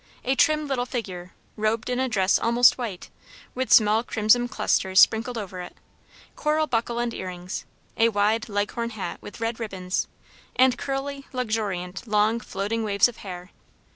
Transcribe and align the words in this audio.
A 0.25 0.33
trim 0.33 0.65
little 0.67 0.87
figure, 0.87 1.31
robed 1.55 1.87
in 1.87 1.99
a 1.99 2.09
dress 2.09 2.39
almost 2.39 2.75
white, 2.75 3.11
with 3.53 3.71
small 3.71 4.01
crimson 4.03 4.47
clusters 4.47 4.99
sprinkled 4.99 5.37
over 5.37 5.61
it, 5.61 5.77
coral 6.35 6.65
buckle 6.65 6.97
and 6.97 7.13
earrings, 7.13 7.65
a 7.97 8.09
wide 8.09 8.49
Leghorn 8.49 8.89
hat 8.89 9.21
with 9.21 9.39
red 9.39 9.59
ribbons, 9.59 10.07
and 10.55 10.75
curly, 10.75 11.27
luxuriant, 11.33 12.07
long, 12.07 12.39
floating 12.39 12.83
waves 12.83 13.07
of 13.07 13.17
hair. 13.17 13.51